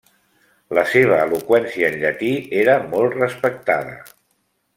La 0.77 0.85
seva 0.93 1.19
eloqüència 1.25 1.91
en 1.91 1.99
llatí 2.05 2.31
era 2.63 2.79
molt 2.95 3.19
respectada. 3.21 3.95